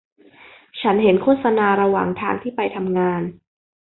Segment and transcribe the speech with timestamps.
[0.81, 3.21] ฉันเห็นโฆษณาระหว่างทางที่ไปทำงาน